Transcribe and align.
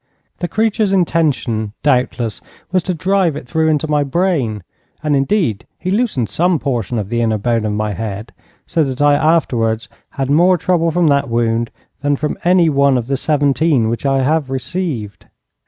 The 0.39 0.47
creature's 0.47 0.91
intention, 0.93 1.73
doubtless, 1.83 2.41
was 2.71 2.81
to 2.81 2.95
drive 2.95 3.35
it 3.35 3.47
through 3.47 3.67
into 3.67 3.87
my 3.87 4.03
brain, 4.03 4.63
and 5.03 5.15
indeed 5.15 5.67
he 5.77 5.91
loosened 5.91 6.27
some 6.27 6.57
portion 6.57 6.97
of 6.97 7.09
the 7.09 7.21
inner 7.21 7.37
bone 7.37 7.65
of 7.65 7.73
my 7.73 7.93
head, 7.93 8.33
so 8.65 8.83
that 8.83 8.99
I 8.99 9.13
afterwards 9.13 9.89
had 10.17 10.31
more 10.31 10.57
trouble 10.57 10.89
from 10.89 11.05
that 11.09 11.29
wound 11.29 11.69
than 12.01 12.15
from 12.15 12.35
any 12.43 12.67
one 12.67 12.97
of 12.97 13.05
the 13.05 13.15
seventeen 13.15 13.89
which 13.89 14.03
I 14.03 14.23
have 14.23 14.49
received. 14.49 15.27